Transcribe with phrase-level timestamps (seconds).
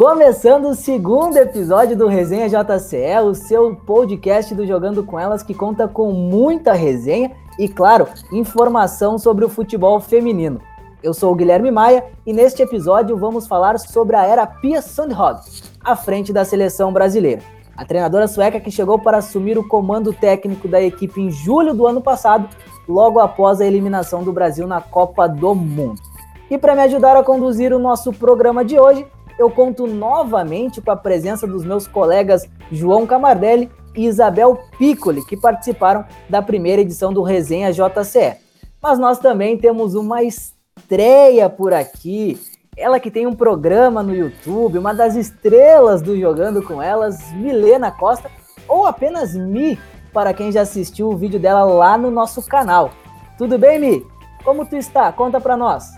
[0.00, 5.52] Começando o segundo episódio do Resenha JCE, o seu podcast do Jogando com Elas, que
[5.52, 10.58] conta com muita resenha e, claro, informação sobre o futebol feminino.
[11.02, 15.64] Eu sou o Guilherme Maia e neste episódio vamos falar sobre a era Pia Sundhage,
[15.84, 17.42] à frente da seleção brasileira.
[17.76, 21.86] A treinadora sueca que chegou para assumir o comando técnico da equipe em julho do
[21.86, 22.48] ano passado,
[22.88, 26.00] logo após a eliminação do Brasil na Copa do Mundo.
[26.50, 29.06] E para me ajudar a conduzir o nosso programa de hoje,
[29.40, 35.34] eu conto novamente com a presença dos meus colegas João Camardelli e Isabel Piccoli, que
[35.34, 38.36] participaram da primeira edição do Resenha JCE.
[38.82, 42.38] Mas nós também temos uma estreia por aqui.
[42.76, 47.90] Ela que tem um programa no YouTube, uma das estrelas do Jogando com Elas, Milena
[47.90, 48.30] Costa,
[48.68, 49.78] ou apenas Mi,
[50.12, 52.90] para quem já assistiu o vídeo dela lá no nosso canal.
[53.38, 54.06] Tudo bem, Mi?
[54.44, 55.10] Como tu está?
[55.12, 55.92] Conta para nós.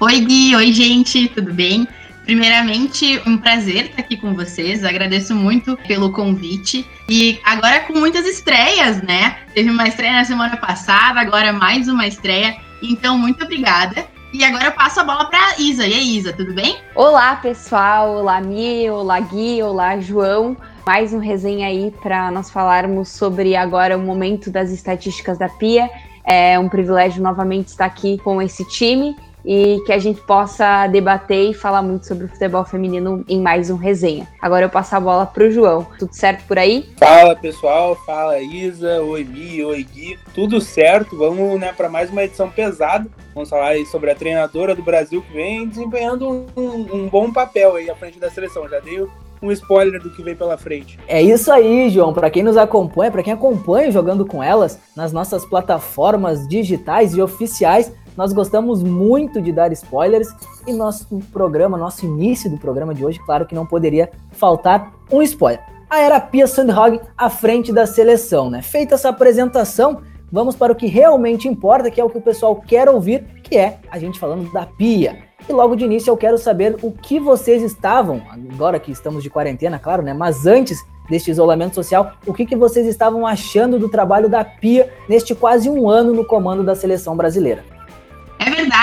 [0.00, 0.56] Oi, Gui.
[0.56, 1.28] Oi, gente.
[1.28, 1.86] Tudo bem?
[2.28, 4.84] Primeiramente, um prazer estar aqui com vocês.
[4.84, 6.86] Agradeço muito pelo convite.
[7.08, 9.38] E agora com muitas estreias, né?
[9.54, 12.54] Teve uma estreia na semana passada, agora mais uma estreia.
[12.82, 14.04] Então, muito obrigada.
[14.30, 15.86] E agora eu passo a bola para Isa.
[15.86, 16.76] E aí, Isa, tudo bem?
[16.94, 18.10] Olá, pessoal.
[18.18, 18.90] Olá, Mi.
[18.90, 19.62] Olá, Gui.
[19.62, 20.54] Olá, João.
[20.84, 25.88] Mais um resenha aí para nós falarmos sobre agora o momento das estatísticas da Pia.
[26.26, 31.50] É um privilégio novamente estar aqui com esse time e que a gente possa debater
[31.50, 34.26] e falar muito sobre o futebol feminino em mais um resenha.
[34.40, 35.86] Agora eu passo a bola para o João.
[35.98, 36.88] Tudo certo por aí?
[36.96, 40.18] Fala pessoal, fala Isa, oi Mi, oi Gui.
[40.34, 43.08] Tudo certo, vamos né, para mais uma edição pesada.
[43.34, 47.76] Vamos falar aí sobre a treinadora do Brasil que vem desempenhando um, um bom papel
[47.76, 48.68] aí à frente da seleção.
[48.68, 49.06] Já dei
[49.40, 50.98] um spoiler do que vem pela frente.
[51.06, 52.12] É isso aí, João.
[52.12, 57.22] Para quem nos acompanha, para quem acompanha jogando com elas nas nossas plataformas digitais e
[57.22, 60.26] oficiais, nós gostamos muito de dar spoilers
[60.66, 65.22] e nosso programa, nosso início do programa de hoje, claro que não poderia faltar um
[65.22, 65.64] spoiler.
[65.88, 68.60] A era Pia Sandhog à frente da seleção, né?
[68.60, 70.02] Feita essa apresentação,
[70.32, 73.56] vamos para o que realmente importa, que é o que o pessoal quer ouvir, que
[73.56, 75.20] é a gente falando da Pia.
[75.48, 79.30] E logo de início eu quero saber o que vocês estavam, agora que estamos de
[79.30, 80.12] quarentena, claro, né?
[80.12, 84.92] Mas antes deste isolamento social, o que, que vocês estavam achando do trabalho da Pia
[85.08, 87.77] neste quase um ano no comando da seleção brasileira?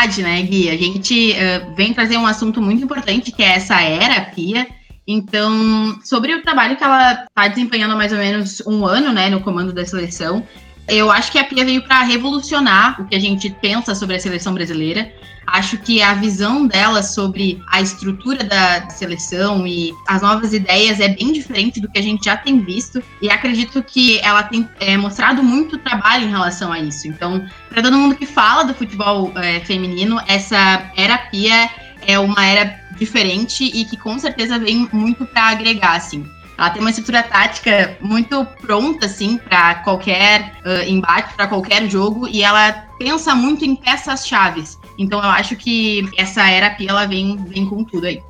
[0.06, 0.70] Verdade, né, Gui?
[0.70, 4.68] A gente uh, vem trazer um assunto muito importante, que é essa era Pia.
[5.08, 9.30] Então, sobre o trabalho que ela está desempenhando há mais ou menos um ano, né,
[9.32, 10.44] no comando da seleção,
[10.88, 14.20] eu acho que a Pia veio para revolucionar o que a gente pensa sobre a
[14.20, 15.12] seleção brasileira.
[15.48, 21.08] Acho que a visão dela sobre a estrutura da seleção e as novas ideias é
[21.08, 23.02] bem diferente do que a gente já tem visto.
[23.22, 27.08] E acredito que ela tem é, mostrado muito trabalho em relação a isso.
[27.08, 31.70] Então, para todo mundo que fala do futebol é, feminino, essa era Pia
[32.08, 36.26] é uma era diferente e que com certeza vem muito para agregar, assim.
[36.58, 42.28] Ela tem uma estrutura tática muito pronta, assim, para qualquer uh, embate, para qualquer jogo,
[42.28, 44.80] e ela pensa muito em peças chaves.
[44.98, 48.22] Então eu acho que essa era Pia, ela vem, vem com tudo aí.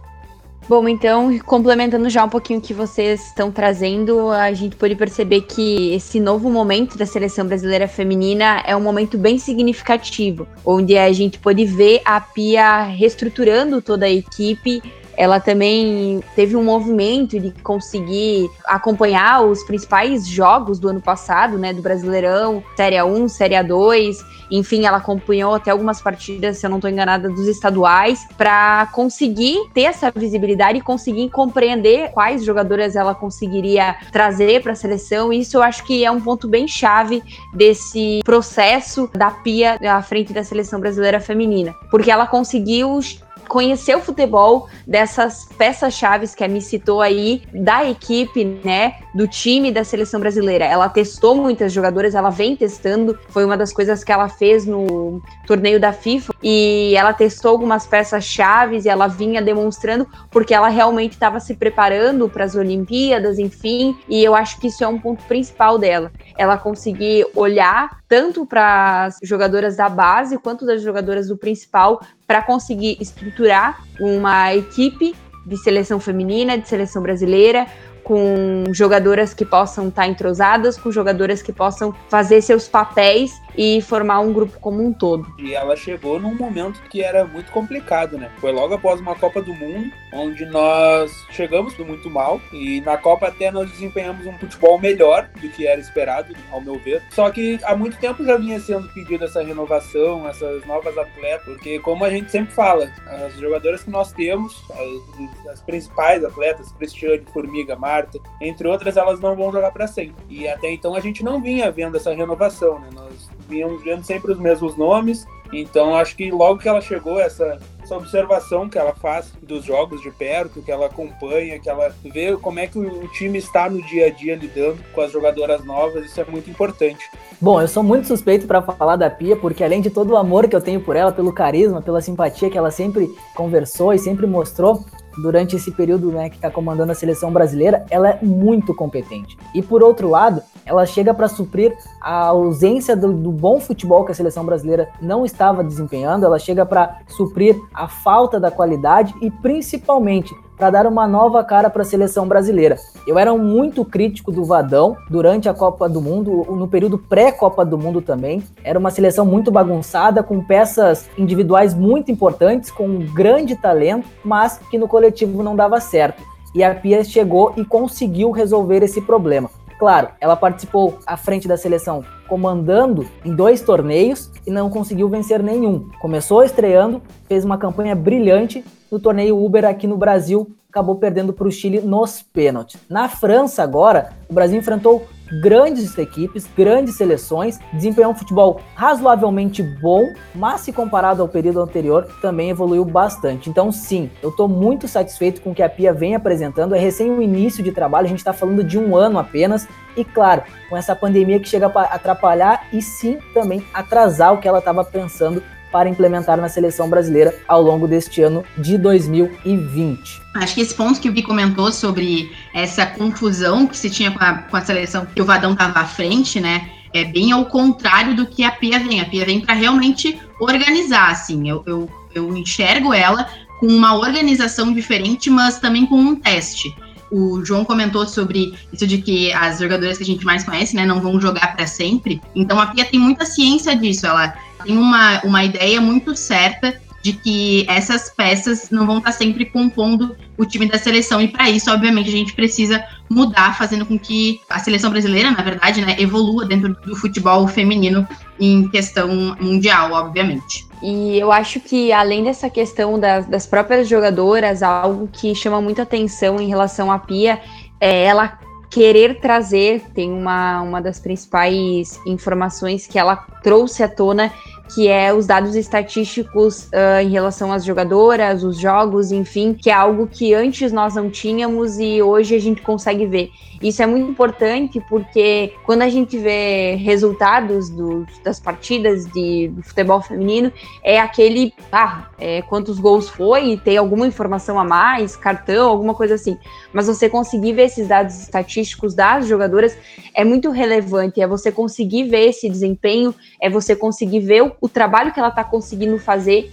[0.67, 5.41] Bom, então, complementando já um pouquinho o que vocês estão trazendo, a gente pode perceber
[5.41, 11.13] que esse novo momento da seleção brasileira feminina é um momento bem significativo, onde a
[11.13, 14.81] gente pode ver a Pia reestruturando toda a equipe,
[15.17, 21.73] ela também teve um movimento de conseguir acompanhar os principais jogos do ano passado, né,
[21.73, 26.77] do Brasileirão, Série 1, Série 2, enfim, ela acompanhou até algumas partidas, se eu não
[26.77, 33.15] estou enganada, dos estaduais, para conseguir ter essa visibilidade e conseguir compreender quais jogadoras ela
[33.15, 35.33] conseguiria trazer para a seleção.
[35.33, 40.33] Isso eu acho que é um ponto bem chave desse processo da Pia à frente
[40.33, 42.99] da seleção brasileira feminina, porque ela conseguiu
[43.47, 49.71] conhecer o futebol dessas peças-chave que a Mi citou aí, da equipe, né, do time
[49.71, 50.65] da seleção brasileira.
[50.65, 55.21] Ela testou muitas jogadoras, ela vem testando, foi uma das coisas que ela fez no
[55.45, 61.13] torneio da FIFA, e ela testou algumas peças-chave e ela vinha demonstrando, porque ela realmente
[61.13, 65.23] estava se preparando para as Olimpíadas, enfim, e eu acho que isso é um ponto
[65.25, 66.11] principal dela.
[66.37, 72.41] Ela conseguir olhar tanto para as jogadoras da base quanto das jogadoras do principal para
[72.41, 75.15] conseguir estruturar uma equipe
[75.45, 77.67] de seleção feminina, de seleção brasileira,
[78.03, 83.81] com jogadoras que possam estar tá entrosadas, com jogadoras que possam fazer seus papéis e
[83.81, 85.25] formar um grupo como um todo.
[85.37, 88.31] E ela chegou num momento que era muito complicado, né?
[88.39, 93.27] Foi logo após uma Copa do Mundo, onde nós chegamos muito mal e na Copa
[93.27, 97.01] até nós desempenhamos um futebol melhor do que era esperado, ao meu ver.
[97.11, 101.79] Só que há muito tempo já vinha sendo pedido essa renovação, essas novas atletas, porque
[101.79, 107.25] como a gente sempre fala, as jogadoras que nós temos, as, as principais atletas, Cristiane,
[107.33, 110.15] Formiga, Marta, entre outras, elas não vão jogar para sempre.
[110.29, 112.89] E até então a gente não vinha vendo essa renovação, né?
[112.93, 117.59] Nós vínhamos vendo sempre os mesmos nomes, então acho que logo que ela chegou, essa,
[117.81, 122.35] essa observação que ela faz dos jogos de perto, que ela acompanha, que ela vê
[122.37, 126.05] como é que o time está no dia a dia lidando com as jogadoras novas,
[126.05, 127.03] isso é muito importante.
[127.39, 130.47] Bom, eu sou muito suspeito para falar da Pia, porque além de todo o amor
[130.47, 134.25] que eu tenho por ela, pelo carisma, pela simpatia que ela sempre conversou e sempre
[134.25, 134.83] mostrou,
[135.17, 139.37] durante esse período né, que está comandando a seleção brasileira, ela é muito competente.
[139.53, 144.11] E por outro lado, ela chega para suprir a ausência do, do, bom futebol que
[144.11, 149.29] a seleção brasileira não estava desempenhando, ela chega para suprir a falta da qualidade e
[149.29, 152.77] principalmente para dar uma nova cara para a seleção brasileira.
[153.05, 157.77] Eu era muito crítico do Vadão durante a Copa do Mundo, no período pré-Copa do
[157.77, 158.43] Mundo também.
[158.63, 164.59] Era uma seleção muito bagunçada, com peças individuais muito importantes, com um grande talento, mas
[164.69, 166.23] que no coletivo não dava certo.
[166.53, 169.49] E a Pia chegou e conseguiu resolver esse problema.
[169.77, 175.41] Claro, ela participou à frente da seleção comandando em dois torneios e não conseguiu vencer
[175.41, 175.89] nenhum.
[175.99, 181.47] Começou estreando, fez uma campanha brilhante no torneio Uber aqui no Brasil, acabou perdendo para
[181.47, 182.79] o Chile nos pênaltis.
[182.89, 185.05] Na França agora, o Brasil enfrentou
[185.41, 192.07] grandes equipes, grandes seleções, desempenhou um futebol razoavelmente bom, mas se comparado ao período anterior,
[192.21, 193.49] também evoluiu bastante.
[193.49, 196.75] Então, sim, eu estou muito satisfeito com o que a Pia vem apresentando.
[196.75, 200.03] É recém o início de trabalho, a gente está falando de um ano apenas, e
[200.03, 204.59] claro, com essa pandemia que chega a atrapalhar e sim também atrasar o que ela
[204.59, 210.21] estava pensando para implementar na seleção brasileira ao longo deste ano de 2020.
[210.35, 214.23] Acho que esse ponto que o Vi comentou sobre essa confusão que se tinha com
[214.23, 216.69] a, com a seleção, que o Vadão estava à frente, né?
[216.93, 219.01] É bem ao contrário do que a Pia vem.
[219.01, 221.49] A Pia vem para realmente organizar, assim.
[221.49, 223.27] Eu, eu, eu enxergo ela
[223.59, 226.73] com uma organização diferente, mas também com um teste
[227.11, 230.85] o João comentou sobre isso de que as jogadoras que a gente mais conhece, né,
[230.85, 232.21] não vão jogar para sempre.
[232.35, 234.05] Então a Pia tem muita ciência disso.
[234.05, 234.35] Ela
[234.65, 240.17] tem uma, uma ideia muito certa de que essas peças não vão estar sempre compondo
[240.35, 241.21] o time da seleção.
[241.21, 245.43] E para isso, obviamente, a gente precisa mudar, fazendo com que a seleção brasileira, na
[245.43, 248.07] verdade, né, evolua dentro do futebol feminino
[248.39, 250.65] em questão mundial, obviamente.
[250.81, 255.83] E eu acho que, além dessa questão das, das próprias jogadoras, algo que chama muita
[255.83, 257.39] atenção em relação à Pia
[257.79, 258.39] é ela
[258.75, 264.33] querer trazer, tem uma, uma das principais informações que ela trouxe à tona,
[264.73, 269.73] que é os dados estatísticos uh, em relação às jogadoras, os jogos, enfim, que é
[269.73, 273.29] algo que antes nós não tínhamos e hoje a gente consegue ver.
[273.65, 279.99] Isso é muito importante porque quando a gente vê resultados do, das partidas de futebol
[280.03, 280.53] feminino,
[280.83, 286.13] é aquele, ah, é, quantos gols foi, tem alguma informação a mais, cartão, alguma coisa
[286.13, 286.37] assim.
[286.71, 289.75] Mas você conseguir ver esses dados estatísticos das jogadoras
[290.13, 294.69] é muito relevante, é você conseguir ver esse desempenho, é você conseguir ver o, o
[294.69, 296.51] trabalho que ela está conseguindo fazer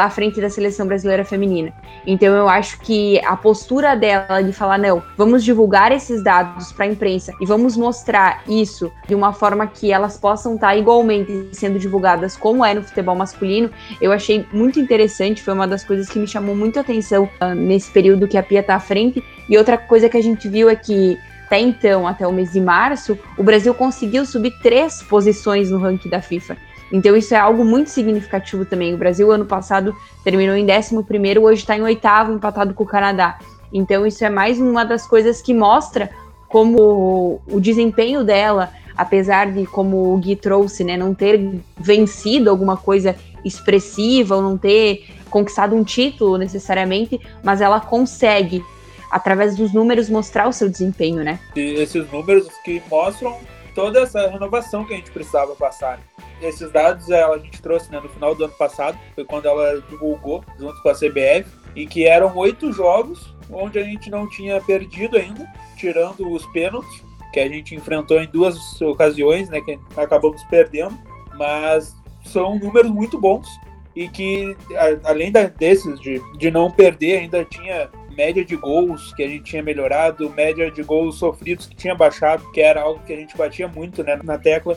[0.00, 1.72] à frente da seleção brasileira feminina.
[2.06, 6.86] Então eu acho que a postura dela de falar não, vamos divulgar esses dados para
[6.86, 11.48] a imprensa e vamos mostrar isso de uma forma que elas possam estar tá igualmente
[11.52, 13.70] sendo divulgadas como é no futebol masculino,
[14.00, 17.54] eu achei muito interessante, foi uma das coisas que me chamou muito a atenção uh,
[17.54, 19.22] nesse período que a Pia está à frente.
[19.48, 22.60] E outra coisa que a gente viu é que até então, até o mês de
[22.60, 26.56] março, o Brasil conseguiu subir três posições no ranking da FIFA.
[26.92, 28.94] Então isso é algo muito significativo também.
[28.94, 32.86] O Brasil ano passado terminou em 11 primeiro, hoje está em oitavo, empatado com o
[32.86, 33.38] Canadá.
[33.72, 36.10] Então isso é mais uma das coisas que mostra
[36.48, 42.76] como o desempenho dela, apesar de como o Gui trouxe, né, não ter vencido alguma
[42.76, 48.64] coisa expressiva ou não ter conquistado um título necessariamente, mas ela consegue
[49.10, 51.38] através dos números mostrar o seu desempenho, né?
[51.54, 53.36] E esses números que mostram
[53.76, 56.00] toda essa renovação que a gente precisava passar.
[56.40, 60.42] Esses dados a gente trouxe né, no final do ano passado, foi quando ela divulgou
[60.58, 65.18] junto com a CBF, e que eram oito jogos onde a gente não tinha perdido
[65.18, 70.98] ainda, tirando os pênaltis, que a gente enfrentou em duas ocasiões, né, que acabamos perdendo,
[71.36, 73.46] mas são números muito bons
[73.94, 74.56] e que,
[75.04, 79.62] além desses, de, de não perder, ainda tinha média de gols que a gente tinha
[79.62, 83.68] melhorado, média de gols sofridos que tinha baixado, que era algo que a gente batia
[83.68, 84.76] muito né, na tecla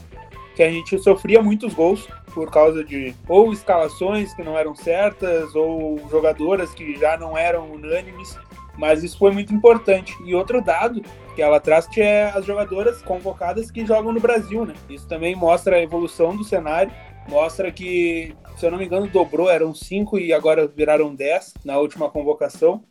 [0.59, 5.55] que a gente sofria muitos gols por causa de ou escalações que não eram certas
[5.55, 8.37] ou jogadoras que já não eram unânimes,
[8.77, 10.13] mas isso foi muito importante.
[10.25, 11.01] E outro dado
[11.33, 14.73] que ela traz que é as jogadoras convocadas que jogam no Brasil, né?
[14.89, 16.91] Isso também mostra a evolução do cenário,
[17.29, 21.77] mostra que, se eu não me engano, dobrou, eram cinco e agora viraram dez na
[21.77, 22.83] última convocação.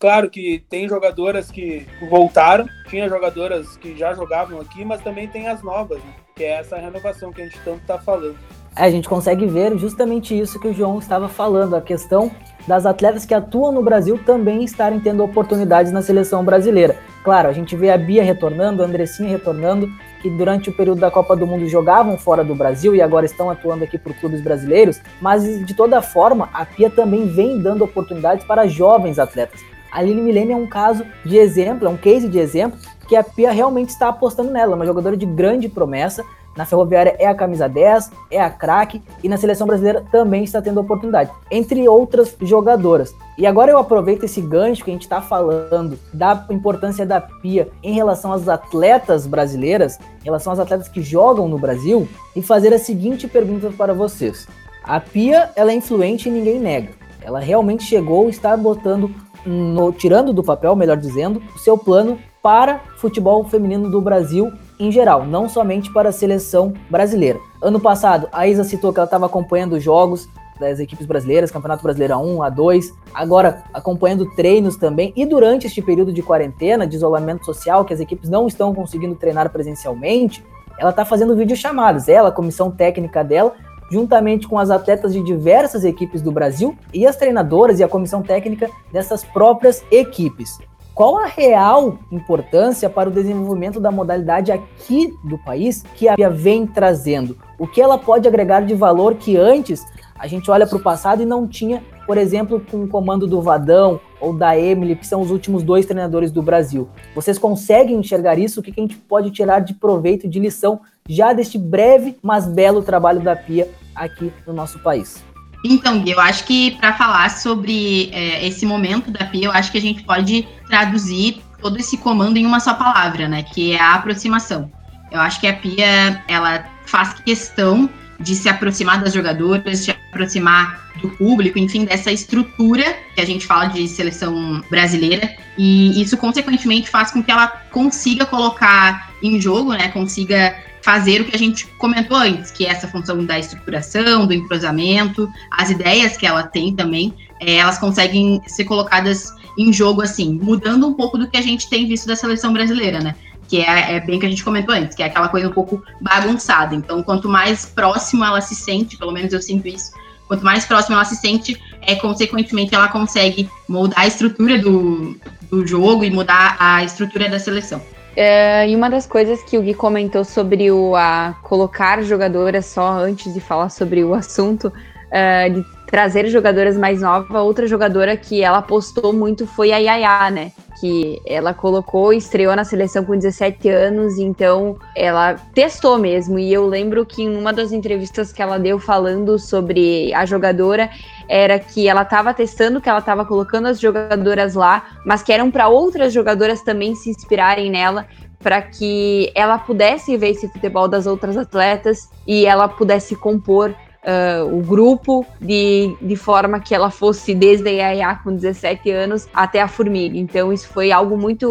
[0.00, 5.46] Claro que tem jogadoras que voltaram, tinha jogadoras que já jogavam aqui, mas também tem
[5.46, 6.14] as novas, né?
[6.34, 8.34] que é essa renovação que a gente tanto está falando.
[8.74, 12.30] É, a gente consegue ver justamente isso que o João estava falando, a questão
[12.66, 16.96] das atletas que atuam no Brasil também estarem tendo oportunidades na seleção brasileira.
[17.22, 19.86] Claro, a gente vê a Bia retornando, a Andressinha retornando,
[20.22, 23.50] que durante o período da Copa do Mundo jogavam fora do Brasil e agora estão
[23.50, 28.46] atuando aqui por clubes brasileiros, mas de toda forma, a Pia também vem dando oportunidades
[28.46, 29.60] para jovens atletas.
[29.90, 32.78] A Aline Milene é um caso de exemplo, é um case de exemplo,
[33.08, 36.24] que a Pia realmente está apostando nela, uma jogadora de grande promessa.
[36.56, 40.60] Na Ferroviária é a camisa 10, é a craque e na seleção brasileira também está
[40.60, 43.14] tendo oportunidade, entre outras jogadoras.
[43.38, 47.68] E agora eu aproveito esse gancho que a gente está falando da importância da Pia
[47.82, 52.74] em relação às atletas brasileiras, em relação às atletas que jogam no Brasil, e fazer
[52.74, 54.46] a seguinte pergunta para vocês.
[54.84, 56.90] A Pia ela é influente e ninguém nega.
[57.22, 62.18] Ela realmente chegou e está botando no, tirando do papel, melhor dizendo, o seu plano
[62.42, 67.38] para futebol feminino do Brasil em geral, não somente para a seleção brasileira.
[67.62, 70.26] Ano passado, a Isa citou que ela estava acompanhando os jogos
[70.58, 76.12] das equipes brasileiras, Campeonato Brasileiro A1, A2, agora acompanhando treinos também, e durante este período
[76.12, 80.44] de quarentena, de isolamento social, que as equipes não estão conseguindo treinar presencialmente,
[80.78, 83.54] ela está fazendo videochamadas, ela, a comissão técnica dela,
[83.90, 88.22] juntamente com as atletas de diversas equipes do Brasil e as treinadoras e a comissão
[88.22, 90.58] técnica dessas próprias equipes.
[90.94, 96.66] Qual a real importância para o desenvolvimento da modalidade aqui do país que a vem
[96.66, 97.38] trazendo?
[97.58, 99.84] O que ela pode agregar de valor que antes
[100.18, 103.40] a gente olha para o passado e não tinha, por exemplo, com o comando do
[103.40, 106.86] Vadão ou da Emily, que são os últimos dois treinadores do Brasil.
[107.14, 108.60] Vocês conseguem enxergar isso?
[108.60, 112.82] O que a gente pode tirar de proveito, de lição, já deste breve, mas belo
[112.82, 115.22] trabalho da Pia aqui no nosso país?
[115.64, 119.70] Então, Gui, eu acho que para falar sobre é, esse momento da Pia, eu acho
[119.70, 123.42] que a gente pode traduzir todo esse comando em uma só palavra, né?
[123.42, 124.70] Que é a aproximação.
[125.10, 130.90] Eu acho que a Pia, ela faz questão de se aproximar das jogadoras, se aproximar
[131.00, 135.30] do público, enfim, dessa estrutura que a gente fala de seleção brasileira.
[135.56, 139.88] E isso, consequentemente, faz com que ela consiga colocar em jogo, né?
[139.88, 144.32] Consiga fazer o que a gente comentou antes, que é essa função da estruturação, do
[144.32, 150.38] entrosamento, as ideias que ela tem também, é, elas conseguem ser colocadas em jogo assim,
[150.42, 153.14] mudando um pouco do que a gente tem visto da seleção brasileira, né?
[153.48, 155.82] Que é, é bem que a gente comentou antes, que é aquela coisa um pouco
[156.00, 156.74] bagunçada.
[156.74, 159.92] Então, quanto mais próximo ela se sente, pelo menos eu sinto isso,
[160.28, 165.18] quanto mais próximo ela se sente, é consequentemente ela consegue moldar a estrutura do,
[165.50, 167.82] do jogo e mudar a estrutura da seleção.
[168.16, 172.92] É, e uma das coisas que o Gui comentou sobre o a colocar jogadoras só
[172.92, 174.72] antes de falar sobre o assunto,
[175.10, 175.48] é,
[175.90, 180.52] trazer jogadoras mais novas, outra jogadora que ela postou muito foi a Yaya, né?
[180.80, 186.38] Que ela colocou, estreou na seleção com 17 anos, então ela testou mesmo.
[186.38, 190.88] E eu lembro que em uma das entrevistas que ela deu falando sobre a jogadora,
[191.28, 195.50] era que ela estava testando, que ela estava colocando as jogadoras lá, mas que eram
[195.50, 198.06] para outras jogadoras também se inspirarem nela,
[198.38, 204.56] para que ela pudesse ver esse futebol das outras atletas e ela pudesse compor uh,
[204.56, 209.60] o grupo de, de forma que ela fosse desde a Yaya com 17 anos até
[209.60, 210.16] a Formiga.
[210.16, 211.48] Então isso foi algo muito,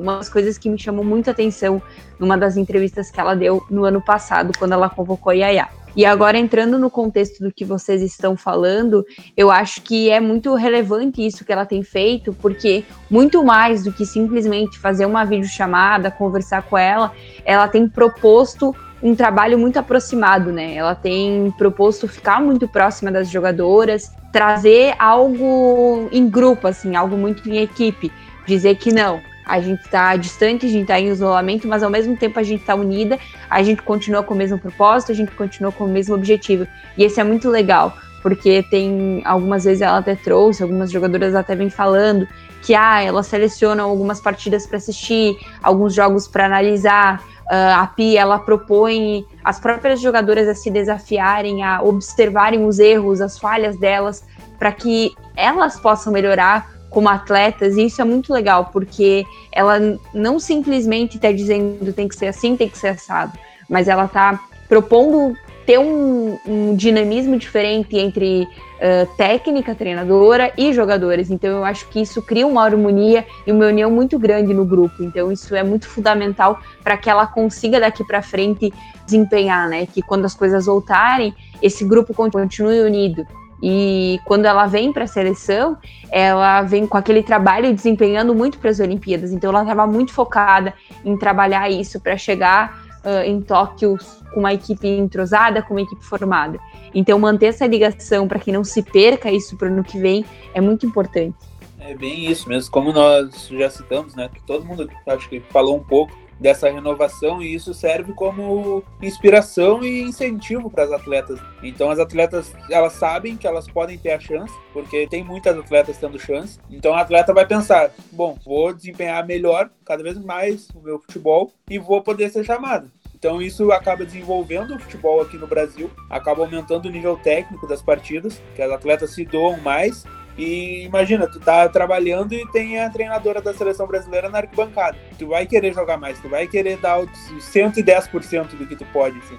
[0.00, 1.82] uma das coisas que me chamou muito atenção
[2.18, 5.68] numa das entrevistas que ela deu no ano passado, quando ela convocou a Yaya.
[5.96, 9.04] E agora, entrando no contexto do que vocês estão falando,
[9.36, 13.92] eu acho que é muito relevante isso que ela tem feito, porque muito mais do
[13.92, 17.12] que simplesmente fazer uma videochamada, conversar com ela,
[17.44, 20.74] ela tem proposto um trabalho muito aproximado, né?
[20.74, 27.48] Ela tem proposto ficar muito próxima das jogadoras, trazer algo em grupo, assim, algo muito
[27.48, 28.12] em equipe.
[28.46, 32.16] Dizer que não, a gente está distante, a gente está em isolamento, mas ao mesmo
[32.16, 35.72] tempo a gente está unida, a gente continua com o mesmo propósito, a gente continua
[35.72, 36.66] com o mesmo objetivo.
[36.96, 41.54] E esse é muito legal, porque tem algumas vezes ela até trouxe, algumas jogadoras até
[41.54, 42.28] vem falando
[42.62, 48.16] que ah, ela seleciona algumas partidas para assistir, alguns jogos para analisar, Uh, a Pi
[48.16, 54.22] ela propõe as próprias jogadoras a se desafiarem, a observarem os erros, as falhas delas,
[54.58, 59.78] para que elas possam melhorar como atletas, e isso é muito legal, porque ela
[60.12, 63.32] não simplesmente está dizendo tem que ser assim, tem que ser assado,
[63.68, 65.34] mas ela está propondo
[65.68, 71.30] ter um, um dinamismo diferente entre uh, técnica, treinadora e jogadores.
[71.30, 75.02] Então eu acho que isso cria uma harmonia e uma união muito grande no grupo.
[75.02, 78.72] Então isso é muito fundamental para que ela consiga daqui para frente
[79.04, 79.84] desempenhar, né?
[79.84, 83.26] Que quando as coisas voltarem, esse grupo continue unido.
[83.62, 85.76] E quando ela vem para a seleção,
[86.10, 89.32] ela vem com aquele trabalho desempenhando muito para as Olimpíadas.
[89.32, 90.72] Então ela estava muito focada
[91.04, 93.96] em trabalhar isso para chegar uh, em Tóquio
[94.32, 96.58] com uma equipe entrosada, com uma equipe formada.
[96.94, 100.24] Então manter essa ligação para que não se perca isso para o ano que vem
[100.54, 101.36] é muito importante.
[101.80, 104.28] É bem isso mesmo, como nós já citamos, né?
[104.32, 109.82] Que todo mundo acho que falou um pouco dessa renovação e isso serve como inspiração
[109.82, 111.40] e incentivo para as atletas.
[111.62, 115.98] Então as atletas elas sabem que elas podem ter a chance, porque tem muitas atletas
[115.98, 116.58] tendo chance.
[116.70, 121.52] Então a atleta vai pensar: bom, vou desempenhar melhor cada vez mais o meu futebol
[121.68, 122.88] e vou poder ser chamada.
[123.18, 127.82] Então isso acaba desenvolvendo o futebol aqui no Brasil, acaba aumentando o nível técnico das
[127.82, 130.04] partidas, que as atletas se doam mais
[130.36, 134.96] e imagina, tu tá trabalhando e tem a treinadora da seleção brasileira na arquibancada.
[135.18, 139.18] Tu vai querer jogar mais, tu vai querer dar o 110% do que tu pode,
[139.18, 139.36] assim.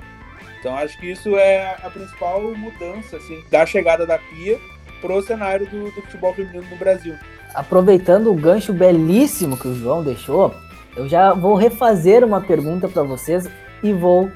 [0.60, 4.60] Então acho que isso é a principal mudança, assim, da chegada da Pia
[5.00, 7.16] pro cenário do, do futebol feminino no Brasil.
[7.56, 10.54] Aproveitando o gancho belíssimo que o João deixou,
[10.98, 13.50] eu já vou refazer uma pergunta para vocês
[13.84, 14.30] e vou.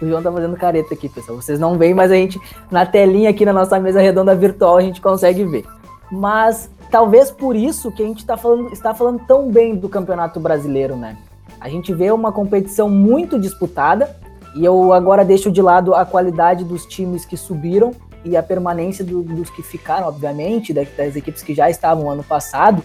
[0.00, 1.40] O João tá fazendo careta aqui, pessoal.
[1.40, 4.82] Vocês não veem, mas a gente, na telinha aqui na nossa mesa redonda virtual, a
[4.82, 5.64] gente consegue ver
[6.10, 10.38] mas talvez por isso que a gente tá falando, está falando tão bem do Campeonato
[10.38, 11.16] Brasileiro, né?
[11.60, 14.14] A gente vê uma competição muito disputada
[14.54, 17.92] e eu agora deixo de lado a qualidade dos times que subiram
[18.24, 22.82] e a permanência do, dos que ficaram, obviamente, das equipes que já estavam ano passado,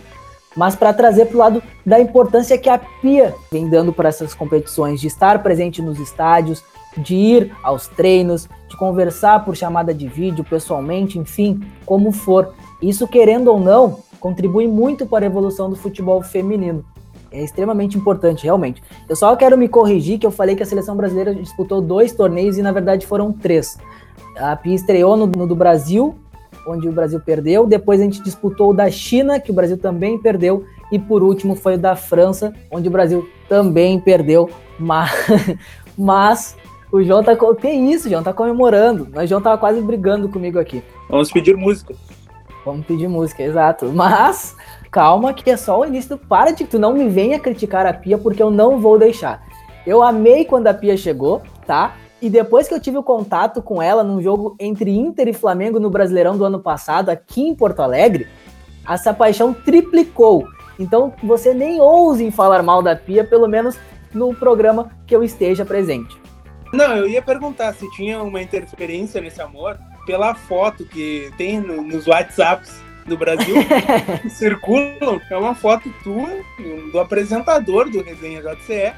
[0.55, 4.33] mas para trazer para o lado da importância que a PIA vem dando para essas
[4.33, 6.63] competições, de estar presente nos estádios,
[6.97, 12.53] de ir aos treinos, de conversar por chamada de vídeo, pessoalmente, enfim, como for.
[12.81, 16.83] Isso, querendo ou não, contribui muito para a evolução do futebol feminino.
[17.31, 18.83] É extremamente importante, realmente.
[19.07, 22.57] Eu só quero me corrigir que eu falei que a seleção brasileira disputou dois torneios
[22.57, 23.77] e na verdade foram três.
[24.37, 26.15] A Pia estreou no, no do Brasil,
[26.65, 27.65] onde o Brasil perdeu.
[27.65, 30.65] Depois a gente disputou o da China, que o Brasil também perdeu.
[30.91, 34.49] E por último foi o da França, onde o Brasil também perdeu.
[34.79, 35.11] Mas,
[35.97, 36.57] mas
[36.91, 37.35] o João tá.
[37.35, 38.23] Que isso, João?
[38.23, 39.07] Tá comemorando.
[39.13, 40.83] Mas o João tava quase brigando comigo aqui.
[41.09, 41.93] Vamos pedir música.
[42.65, 43.91] Vamos pedir música, exato.
[43.93, 44.55] Mas
[44.91, 47.93] calma que é só o início do para de tu não me venha criticar a
[47.93, 49.41] Pia porque eu não vou deixar.
[49.87, 51.95] Eu amei quando a Pia chegou, tá?
[52.21, 55.79] E depois que eu tive o contato com ela num jogo entre Inter e Flamengo
[55.79, 58.27] no Brasileirão do ano passado, aqui em Porto Alegre,
[58.87, 60.47] essa paixão triplicou.
[60.77, 63.77] Então você nem ouse em falar mal da Pia, pelo menos
[64.13, 66.15] no programa que eu esteja presente.
[66.71, 71.81] Não, eu ia perguntar se tinha uma interferência nesse amor, pela foto que tem no,
[71.81, 73.55] nos WhatsApps do Brasil
[74.21, 75.19] que circulam.
[75.29, 76.29] É uma foto tua,
[76.91, 78.93] do apresentador do Resenha JCE,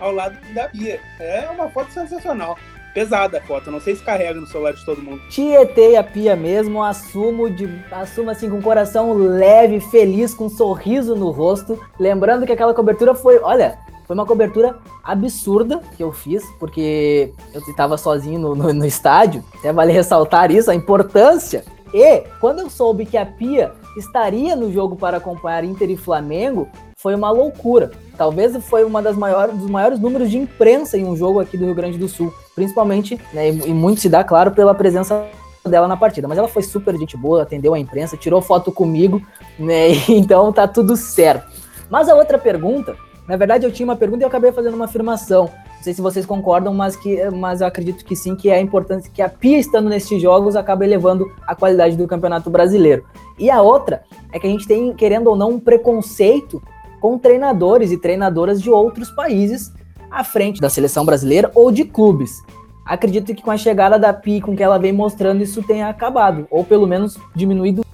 [0.00, 1.00] ao lado da Bia.
[1.18, 2.56] É uma foto sensacional.
[2.94, 5.20] Pesada a foto, não sei se carrega no celular de todo mundo.
[5.28, 10.48] Tietei a pia mesmo, assumo, de, assumo assim com o coração leve, feliz, com um
[10.48, 11.78] sorriso no rosto.
[12.00, 17.60] Lembrando que aquela cobertura foi, olha, foi uma cobertura absurda que eu fiz, porque eu
[17.68, 19.44] estava sozinho no, no, no estádio.
[19.58, 21.64] Até vale ressaltar isso, a importância.
[21.92, 26.68] E quando eu soube que a Pia estaria no jogo para acompanhar Inter e Flamengo,
[27.06, 27.92] foi uma loucura.
[28.18, 31.64] Talvez foi uma das maiores dos maiores números de imprensa em um jogo aqui do
[31.64, 35.24] Rio Grande do Sul, principalmente, né, e muito se dá claro pela presença
[35.64, 36.26] dela na partida.
[36.26, 39.22] Mas ela foi super gente boa, atendeu a imprensa, tirou foto comigo,
[39.56, 39.90] né?
[40.08, 41.48] Então tá tudo certo.
[41.88, 44.84] Mas a outra pergunta na verdade, eu tinha uma pergunta e eu acabei fazendo uma
[44.84, 45.50] afirmação.
[45.76, 49.10] Não sei se vocês concordam, mas, que, mas eu acredito que sim, que é importante
[49.10, 53.04] que a Pia estando nesses jogos acaba elevando a qualidade do Campeonato Brasileiro.
[53.38, 56.62] E a outra é que a gente tem, querendo ou não, um preconceito
[57.00, 59.72] com treinadores e treinadoras de outros países
[60.10, 62.42] à frente da seleção brasileira ou de clubes.
[62.84, 66.46] Acredito que com a chegada da Pia, com que ela vem mostrando, isso tenha acabado,
[66.50, 67.84] ou pelo menos diminuído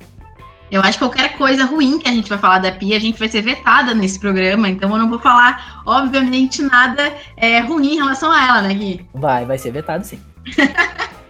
[0.72, 3.18] eu acho que qualquer coisa ruim que a gente vai falar da Pia, a gente
[3.18, 7.96] vai ser vetada nesse programa, então eu não vou falar, obviamente, nada é, ruim em
[7.96, 9.06] relação a ela, né, Gui?
[9.12, 10.18] Vai, vai ser vetado sim.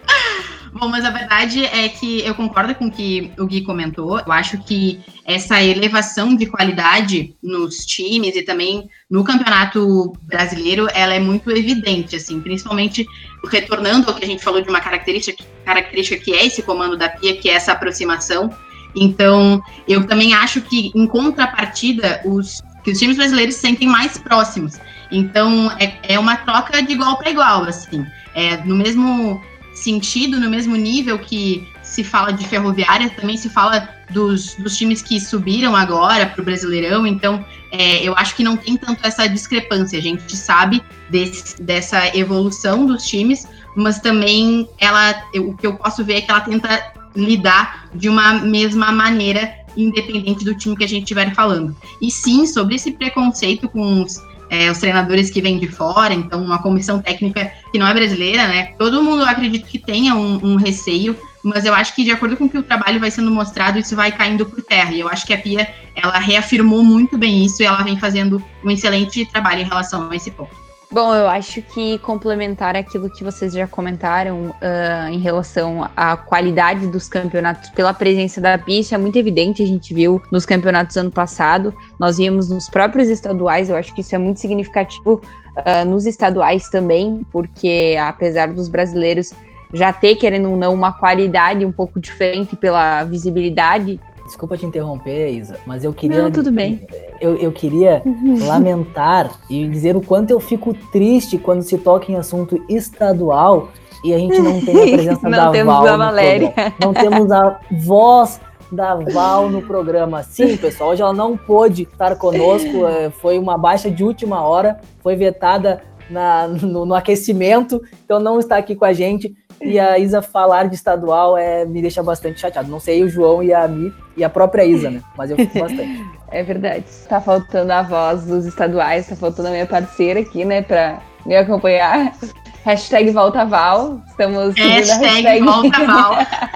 [0.73, 4.19] Bom, mas a verdade é que eu concordo com o que o Gui comentou.
[4.19, 11.15] Eu acho que essa elevação de qualidade nos times e também no campeonato brasileiro, ela
[11.15, 13.07] é muito evidente, assim, principalmente
[13.51, 17.11] retornando ao que a gente falou de uma característica, característica que é esse comando da
[17.11, 18.51] Pia, que é essa aproximação
[18.95, 24.19] então, eu também acho que, em contrapartida, os, que os times brasileiros se sentem mais
[24.19, 24.79] próximos.
[25.11, 28.05] Então, é, é uma troca de igual para igual, assim.
[28.35, 29.41] é, no mesmo
[29.83, 35.03] sentido, no mesmo nível que se fala de ferroviária, também se fala dos, dos times
[35.03, 39.27] que subiram agora para o Brasileirão, então é, eu acho que não tem tanto essa
[39.27, 39.99] discrepância.
[39.99, 45.75] A gente sabe desse, dessa evolução dos times, mas também ela, eu, o que eu
[45.77, 50.85] posso ver é que ela tenta lidar de uma mesma maneira, independente do time que
[50.85, 51.77] a gente estiver falando.
[52.01, 54.19] E sim, sobre esse preconceito com os,
[54.53, 58.47] é, os treinadores que vêm de fora, então uma comissão técnica que não é brasileira,
[58.47, 58.75] né?
[58.79, 62.49] Todo mundo acredito que tenha um, um receio mas eu acho que de acordo com
[62.49, 64.93] que o trabalho vai sendo mostrado, isso vai caindo por terra.
[64.93, 68.41] E eu acho que a Pia, ela reafirmou muito bem isso e ela vem fazendo
[68.65, 70.62] um excelente trabalho em relação a esse ponto.
[70.93, 76.87] Bom, eu acho que complementar aquilo que vocês já comentaram uh, em relação à qualidade
[76.87, 79.63] dos campeonatos pela presença da pista é muito evidente.
[79.63, 83.71] A gente viu nos campeonatos ano passado, nós vimos nos próprios estaduais.
[83.71, 85.23] Eu acho que isso é muito significativo
[85.57, 89.33] uh, nos estaduais também, porque apesar dos brasileiros
[89.73, 93.99] já ter, querendo ou não, uma qualidade um pouco diferente pela visibilidade.
[94.25, 96.23] Desculpa te interromper, Isa, mas eu queria.
[96.23, 96.87] Não, tudo bem.
[97.21, 98.03] Eu, eu queria
[98.47, 103.69] lamentar e dizer o quanto eu fico triste quando se toca em assunto estadual
[104.05, 105.87] e a gente não tem a presença não da temos Val.
[105.87, 106.55] A Valéria.
[106.81, 110.23] Não temos a voz da Val no programa.
[110.23, 114.81] Sim, pessoal, hoje ela não pôde estar conosco, é, foi uma baixa de última hora,
[115.03, 119.35] foi vetada na, no, no, aquecimento, então não está aqui com a gente.
[119.63, 122.71] E a Isa falar de estadual é, me deixa bastante chateado.
[122.71, 125.01] Não sei o João e a Mi e a própria Isa, né?
[125.17, 126.05] Mas eu fico bastante.
[126.33, 126.87] É verdade.
[127.07, 131.37] Tá faltando a voz dos estaduais, tá faltando a minha parceira aqui, né, pra me
[131.37, 132.11] acompanhar.
[132.65, 134.01] Hashtag volta Val.
[134.09, 136.15] Estamos hashtag, hashtag volta Val.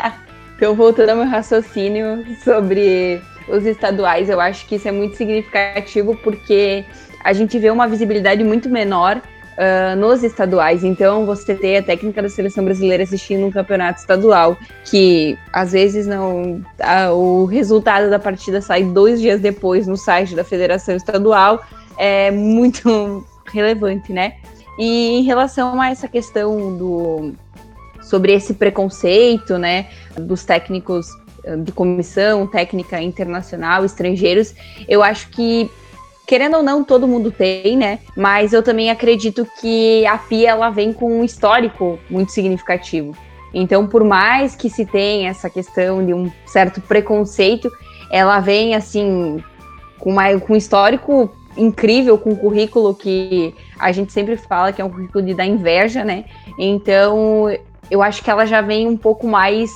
[0.57, 6.16] então, voltando ao meu raciocínio sobre os estaduais, eu acho que isso é muito significativo
[6.23, 6.85] porque
[7.23, 9.21] a gente vê uma visibilidade muito menor
[9.57, 10.85] uh, nos estaduais.
[10.85, 16.07] Então, você ter a técnica da seleção brasileira assistindo um campeonato estadual, que às vezes
[16.07, 16.62] não.
[16.79, 21.64] Uh, o resultado da partida sai dois dias depois no site da federação estadual,
[21.99, 24.35] é muito relevante, né?
[24.79, 27.33] E em relação a essa questão do
[28.03, 31.09] sobre esse preconceito, né, dos técnicos
[31.64, 34.55] de comissão técnica internacional, estrangeiros,
[34.88, 35.71] eu acho que
[36.27, 38.01] querendo ou não, todo mundo tem, né?
[38.17, 43.17] Mas eu também acredito que a Pia ela vem com um histórico muito significativo.
[43.55, 47.71] Então, por mais que se tenha essa questão de um certo preconceito,
[48.11, 49.43] ela vem assim
[49.99, 54.83] com, uma, com um histórico incrível, com um currículo que a gente sempre fala que
[54.83, 56.25] é um currículo de dar inveja, né?
[56.59, 57.47] Então,
[57.91, 59.71] eu acho que ela já vem um pouco mais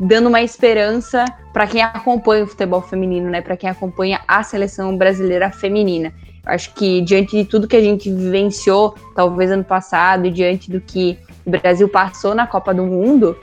[0.00, 3.42] dando uma esperança para quem acompanha o futebol feminino, né?
[3.42, 6.14] Para quem acompanha a seleção brasileira feminina.
[6.44, 10.80] Eu acho que diante de tudo que a gente vivenciou, talvez ano passado, diante do
[10.80, 13.36] que o Brasil passou na Copa do Mundo,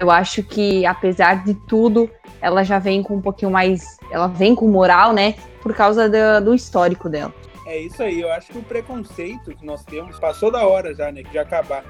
[0.00, 4.54] eu acho que apesar de tudo, ela já vem com um pouquinho mais, ela vem
[4.54, 5.36] com moral, né?
[5.62, 7.32] Por causa do, do histórico dela.
[7.66, 11.12] É isso aí, eu acho que o preconceito que nós temos passou da hora já,
[11.12, 11.22] né?
[11.22, 11.84] De acabar.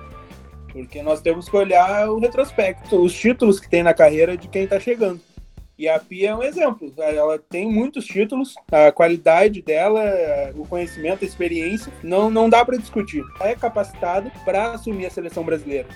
[0.72, 4.64] Porque nós temos que olhar o retrospecto, os títulos que tem na carreira de quem
[4.64, 5.20] está chegando.
[5.80, 6.92] E a Pia é um exemplo.
[6.98, 10.02] Ela tem muitos títulos, a qualidade dela,
[10.54, 13.24] o conhecimento, a experiência, não, não dá para discutir.
[13.40, 15.88] Ela é capacitada para assumir a seleção brasileira.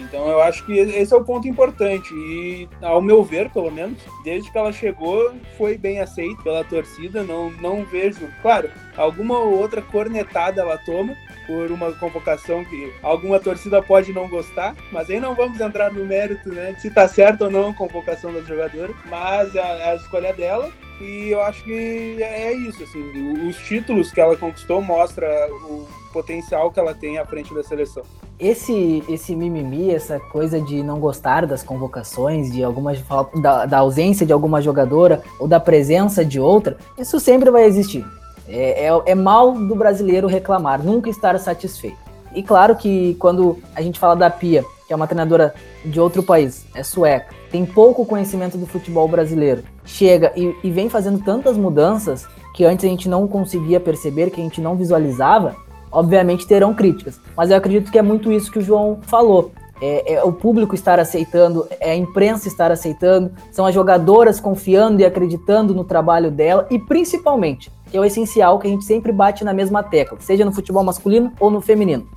[0.00, 2.12] Então eu acho que esse é o ponto importante.
[2.14, 7.22] E, ao meu ver, pelo menos, desde que ela chegou, foi bem aceita pela torcida.
[7.22, 11.14] Não, não vejo, claro, alguma outra cornetada ela toma
[11.46, 16.04] por uma convocação que alguma torcida pode não gostar, mas aí não vamos entrar no
[16.04, 20.32] mérito, né, se tá certo ou não a convocação das jogadoras, mas a, a escolha
[20.32, 25.26] dela e eu acho que é, é isso, assim, os títulos que ela conquistou mostra
[25.52, 28.02] o potencial que ela tem à frente da seleção.
[28.38, 32.92] Esse, esse mimimi, essa coisa de não gostar das convocações, de alguma
[33.40, 38.04] da, da ausência de alguma jogadora ou da presença de outra, isso sempre vai existir.
[38.48, 41.98] É, é, é, mal do brasileiro reclamar, nunca estar satisfeito.
[42.34, 46.20] E claro que quando a gente fala da Pia, que é uma treinadora de outro
[46.20, 51.56] país, é sueca, tem pouco conhecimento do futebol brasileiro, chega e, e vem fazendo tantas
[51.56, 52.26] mudanças
[52.56, 55.54] que antes a gente não conseguia perceber, que a gente não visualizava,
[55.92, 57.20] obviamente terão críticas.
[57.36, 59.52] Mas eu acredito que é muito isso que o João falou.
[59.80, 65.00] É, é, o público estar aceitando, é a imprensa estar aceitando, são as jogadoras confiando
[65.00, 69.12] e acreditando no trabalho dela e principalmente, que é o essencial que a gente sempre
[69.12, 72.08] bate na mesma tecla, seja no futebol masculino ou no feminino.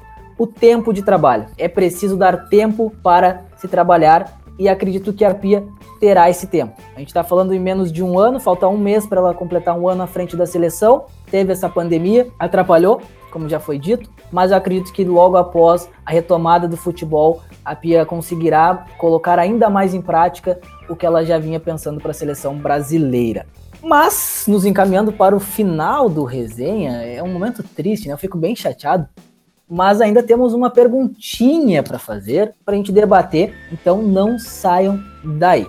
[0.44, 1.46] O tempo de trabalho.
[1.58, 5.64] É preciso dar tempo para se trabalhar e acredito que a Pia
[6.02, 6.74] terá esse tempo.
[6.94, 9.80] A gente está falando em menos de um ano, falta um mês para ela completar
[9.80, 11.06] um ano à frente da seleção.
[11.32, 13.02] Teve essa pandemia, atrapalhou,
[13.32, 17.74] como já foi dito, mas eu acredito que logo após a retomada do futebol, a
[17.74, 22.14] Pia conseguirá colocar ainda mais em prática o que ela já vinha pensando para a
[22.14, 23.46] seleção brasileira.
[23.82, 28.14] Mas, nos encaminhando para o final do resenha, é um momento triste, né?
[28.14, 29.08] Eu fico bem chateado.
[29.74, 35.66] Mas ainda temos uma perguntinha para fazer, para a gente debater, então não saiam daí.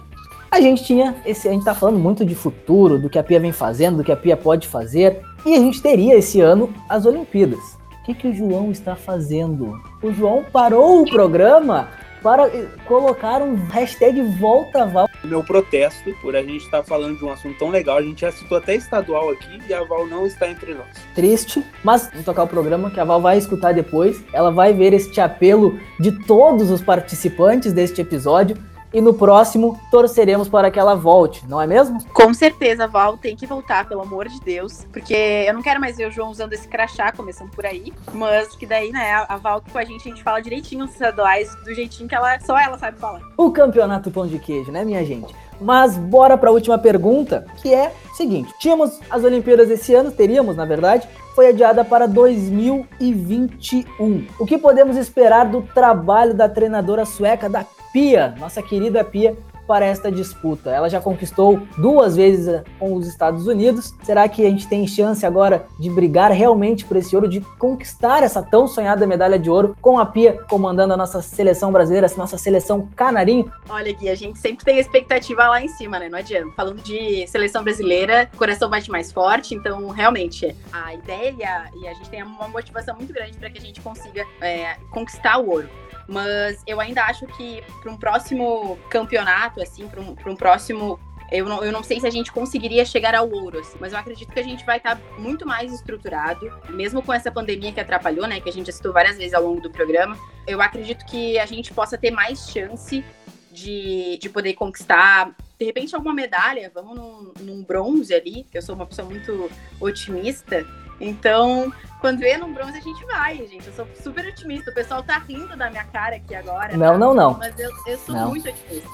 [0.51, 3.40] A gente tinha esse, a gente tá falando muito de futuro, do que a Pia
[3.40, 7.07] vem fazendo, do que a Pia pode fazer, e a gente teria esse ano as
[7.07, 7.59] Olimpíadas.
[8.03, 9.73] O que, que o João está fazendo?
[10.03, 11.88] O João parou o programa
[12.25, 12.51] para
[12.87, 15.07] colocar um hashtag Volta Val.
[15.23, 18.23] Meu protesto por a gente estar tá falando de um assunto tão legal, a gente
[18.23, 20.87] já citou até estadual aqui e a Val não está entre nós.
[21.15, 24.25] Triste, mas vamos tocar o programa que a Val vai escutar depois.
[24.33, 28.57] Ela vai ver este apelo de todos os participantes deste episódio
[28.94, 31.98] e no próximo torceremos para que ela volte, não é mesmo?
[32.12, 35.96] Com certeza, Val tem que voltar, pelo amor de Deus, porque eu não quero mais
[35.96, 39.61] ver o João usando esse crachá, começando por aí, mas que daí, né, a Val
[39.70, 42.78] com a gente, a gente fala direitinho os estaduais, do jeitinho que ela, só ela
[42.78, 43.20] sabe falar.
[43.37, 45.35] O campeonato pão de queijo, né, minha gente?
[45.61, 50.11] Mas bora para a última pergunta, que é o seguinte: tínhamos as Olimpíadas esse ano,
[50.11, 54.26] teríamos, na verdade, foi adiada para 2021.
[54.38, 59.37] O que podemos esperar do trabalho da treinadora sueca da Pia, nossa querida Pia,
[59.68, 60.68] para esta disputa.
[60.68, 63.94] Ela já conquistou duas vezes eh, com os Estados Unidos.
[64.02, 68.24] Será que a gente tem chance agora de brigar realmente por esse ouro, de conquistar
[68.24, 72.16] essa tão sonhada medalha de ouro com a Pia comandando a nossa seleção brasileira, a
[72.18, 73.50] nossa seleção canarinho?
[73.68, 76.09] Olha, Gui, a gente sempre tem expectativa lá em cima, né?
[76.09, 76.50] Não adianta.
[76.57, 81.94] Falando de seleção brasileira, o coração bate mais forte, então realmente a ideia e a
[81.94, 85.68] gente tem uma motivação muito grande para que a gente consiga é, conquistar o ouro
[86.09, 90.99] mas eu ainda acho que para um próximo campeonato, assim, para um, um próximo
[91.33, 93.99] eu não, eu não sei se a gente conseguiria chegar ao ouro, assim, mas eu
[93.99, 97.81] acredito que a gente vai estar tá muito mais estruturado, mesmo com essa pandemia que
[97.81, 98.40] atrapalhou, né?
[98.40, 100.17] Que a gente citou várias vezes ao longo do programa.
[100.47, 103.05] Eu acredito que a gente possa ter mais chance
[103.51, 106.71] de, de poder conquistar, de repente, alguma medalha.
[106.75, 110.67] Vamos num, num bronze ali, que eu sou uma pessoa muito otimista.
[111.00, 113.66] Então, quando vê num bronze, a gente vai, gente.
[113.66, 114.70] Eu sou super otimista.
[114.70, 116.76] O pessoal tá rindo da minha cara aqui agora.
[116.76, 116.98] Não, tá?
[116.98, 117.35] não, não.
[117.38, 118.28] Mas eu, eu sou não.
[118.28, 118.88] muito otimista.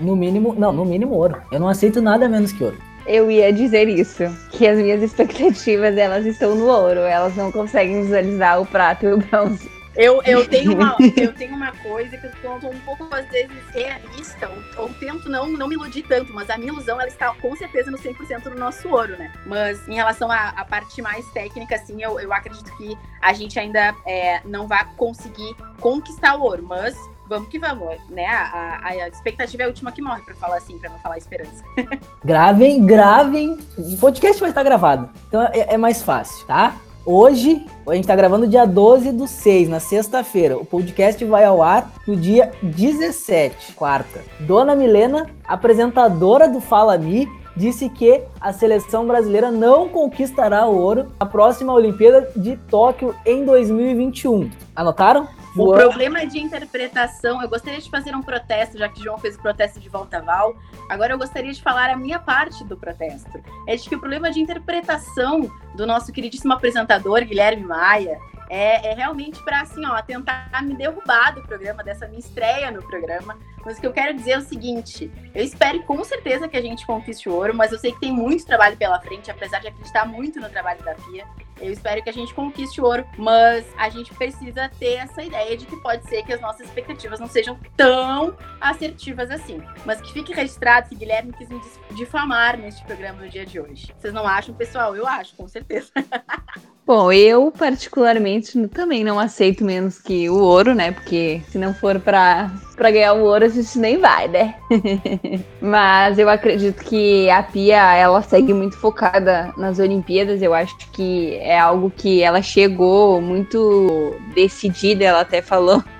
[0.00, 1.42] No mínimo, não, no mínimo ouro.
[1.50, 2.78] Eu não aceito nada menos que ouro.
[3.06, 8.02] Eu ia dizer isso, que as minhas expectativas elas estão no ouro, elas não conseguem
[8.02, 9.70] visualizar o prato e o bronze.
[9.98, 13.50] Eu, eu, tenho uma, eu tenho uma coisa que eu estou um pouco, às vezes,
[13.70, 17.34] realista, ou, ou, tento não, não me iludir tanto, mas a minha ilusão, ela está
[17.34, 19.32] com certeza no 100% do nosso ouro, né?
[19.44, 23.58] Mas em relação à, à, parte mais técnica, assim, eu, eu acredito que a gente
[23.58, 26.96] ainda é, não vai conseguir conquistar o ouro, mas
[27.28, 28.26] vamos que vamos, né?
[28.26, 31.18] A, a, a, expectativa é a última que morre, para falar assim, para não falar
[31.18, 31.64] esperança.
[32.24, 33.58] gravem, gravem.
[33.76, 36.76] O podcast vai estar gravado, então é, é mais fácil, tá?
[37.10, 40.58] Hoje, a gente está gravando dia 12 do 6, na sexta-feira.
[40.58, 44.20] O podcast vai ao ar no dia 17, quarta.
[44.40, 51.06] Dona Milena, apresentadora do Fala Mi, disse que a seleção brasileira não conquistará o ouro
[51.18, 54.50] na próxima Olimpíada de Tóquio em 2021.
[54.76, 55.26] Anotaram?
[55.58, 59.42] O problema de interpretação, eu gostaria de fazer um protesto, já que João fez o
[59.42, 60.56] protesto de volta Val.
[60.88, 63.42] Agora eu gostaria de falar a minha parte do protesto.
[63.66, 68.18] É de que o problema de interpretação do nosso queridíssimo apresentador, Guilherme Maia,
[68.48, 72.82] é, é realmente para assim, ó, tentar me derrubar do programa, dessa minha estreia no
[72.82, 73.36] programa.
[73.64, 76.62] Mas o que eu quero dizer é o seguinte: eu espero com certeza que a
[76.62, 79.68] gente conquiste o ouro, mas eu sei que tem muito trabalho pela frente, apesar de
[79.68, 81.26] acreditar muito no trabalho da FIA.
[81.60, 85.56] Eu espero que a gente conquiste o ouro, mas a gente precisa ter essa ideia
[85.56, 89.60] de que pode ser que as nossas expectativas não sejam tão assertivas assim.
[89.84, 91.60] Mas que fique registrado que Guilherme quis me
[91.94, 93.92] difamar neste programa no dia de hoje.
[93.98, 94.96] Vocês não acham, pessoal?
[94.96, 95.90] Eu acho, com certeza.
[96.88, 100.90] Bom, eu particularmente também não aceito menos que o ouro, né?
[100.90, 104.54] Porque se não for para para ganhar o ouro a gente nem vai, né?
[105.60, 110.40] Mas eu acredito que a Pia ela segue muito focada nas Olimpíadas.
[110.40, 115.04] Eu acho que é algo que ela chegou muito decidida.
[115.04, 115.82] Ela até falou.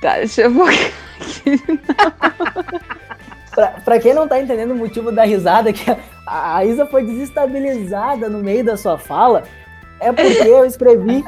[0.00, 0.50] tá, deixa eu
[3.54, 5.84] pra, pra quem não tá entendendo o motivo da risada, que
[6.26, 9.44] a, a Isa foi desestabilizada no meio da sua fala,
[10.00, 11.24] é porque eu escrevi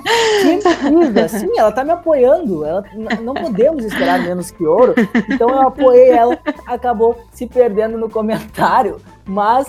[1.03, 1.29] Isa.
[1.29, 2.65] Sim, ela tá me apoiando.
[2.65, 2.85] Ela,
[3.23, 4.95] não podemos esperar menos que ouro.
[5.31, 9.01] Então eu apoiei ela, acabou se perdendo no comentário.
[9.25, 9.67] Mas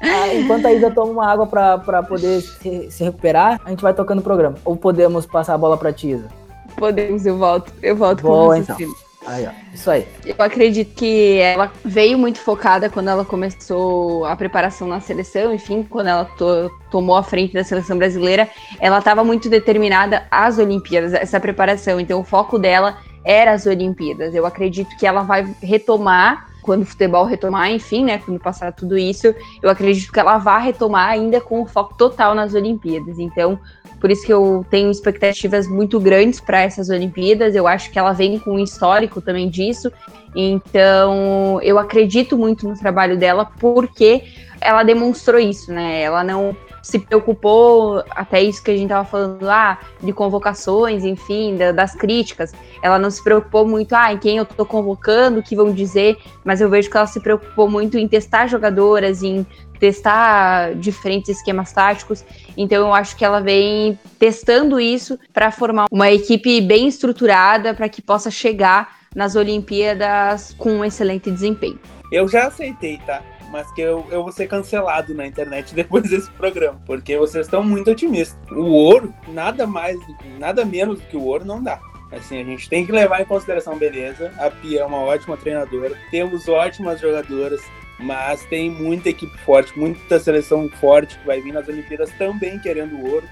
[0.00, 3.92] ah, enquanto a Isa toma uma água para poder se, se, recuperar, a gente vai
[3.92, 4.56] tocando o programa.
[4.64, 6.28] Ou podemos passar a bola pra ti, Isa?
[6.76, 7.72] Podemos, eu volto.
[7.82, 9.07] Eu volto Boa, com então.
[9.28, 9.50] Aí, ó.
[9.74, 10.08] Isso aí.
[10.24, 15.82] Eu acredito que ela veio muito focada quando ela começou a preparação na seleção, enfim,
[15.82, 18.48] quando ela to tomou a frente da seleção brasileira,
[18.80, 22.00] ela estava muito determinada às Olimpíadas, essa preparação.
[22.00, 24.34] Então, o foco dela era as Olimpíadas.
[24.34, 28.98] Eu acredito que ela vai retomar quando o futebol retomar, enfim, né, quando passar tudo
[28.98, 33.18] isso, eu acredito que ela vai retomar ainda com o foco total nas Olimpíadas.
[33.18, 33.58] Então,
[34.00, 37.54] por isso que eu tenho expectativas muito grandes para essas Olimpíadas.
[37.54, 39.90] Eu acho que ela vem com um histórico também disso.
[40.34, 44.22] Então, eu acredito muito no trabalho dela porque
[44.60, 46.00] ela demonstrou isso, né?
[46.02, 46.56] Ela não
[46.88, 51.94] se preocupou, até isso que a gente estava falando lá, de convocações, enfim, da, das
[51.94, 52.54] críticas.
[52.82, 56.16] Ela não se preocupou muito, ah, em quem eu estou convocando, o que vão dizer,
[56.42, 59.46] mas eu vejo que ela se preocupou muito em testar jogadoras, em
[59.78, 62.24] testar diferentes esquemas táticos.
[62.56, 67.90] Então eu acho que ela vem testando isso para formar uma equipe bem estruturada para
[67.90, 71.78] que possa chegar nas Olimpíadas com um excelente desempenho.
[72.10, 73.22] Eu já aceitei, tá?
[73.50, 77.62] Mas que eu, eu vou ser cancelado na internet depois desse programa, porque vocês estão
[77.62, 78.38] muito otimistas.
[78.50, 79.96] O ouro, nada mais,
[80.38, 81.80] nada menos do que o ouro não dá.
[82.10, 85.94] Assim, a gente tem que levar em consideração, beleza, a Pia é uma ótima treinadora,
[86.10, 87.60] temos ótimas jogadoras,
[87.98, 93.04] mas tem muita equipe forte, muita seleção forte que vai vir nas Olimpíadas também querendo
[93.04, 93.28] ouro.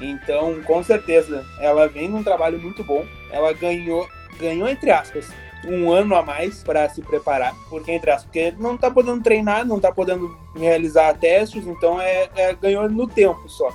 [0.00, 3.04] Então, com certeza, ela vem num trabalho muito bom.
[3.30, 4.08] Ela ganhou,
[4.38, 5.30] ganhou entre aspas,
[5.66, 9.66] um ano a mais para se preparar, porque entre aspas, porque não tá podendo treinar,
[9.66, 13.68] não tá podendo realizar testes, então é, é ganhou no tempo só.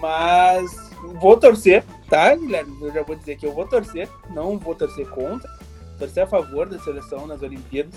[0.00, 2.76] Mas vou torcer, tá, Guilherme?
[2.80, 5.50] Eu já vou dizer que eu vou torcer, não vou torcer contra,
[5.98, 7.94] torcer a favor da seleção nas Olimpíadas.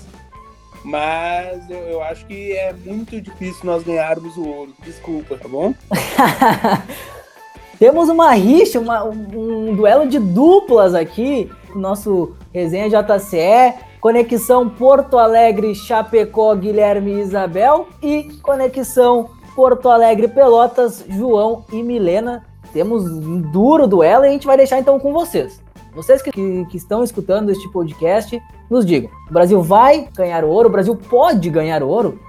[0.84, 4.74] Mas eu, eu acho que é muito difícil nós ganharmos o ouro.
[4.84, 5.74] Desculpa, tá bom?
[7.78, 11.50] Temos uma rixa, uma, um, um duelo de duplas aqui.
[11.76, 17.88] Nosso resenha JCE, Conexão Porto Alegre, Chapecó, Guilherme e Isabel.
[18.02, 22.46] E Conexão Porto Alegre, Pelotas, João e Milena.
[22.72, 25.62] Temos um duro duelo e a gente vai deixar então com vocês.
[25.94, 30.70] Vocês que, que, que, estão escutando este podcast, nos digam: o Brasil vai ganhar ouro?
[30.70, 32.20] O Brasil pode ganhar ouro?